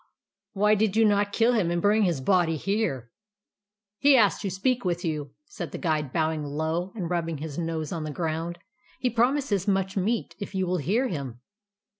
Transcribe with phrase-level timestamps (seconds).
[0.53, 3.11] Why did you not kill him, and bring his body here?""
[3.99, 7.91] He asks to speak with you," said the Guide, bowing low and rubbing his nose
[7.91, 8.57] on the ground."
[8.99, 11.41] He promises much meat, if you will hear him."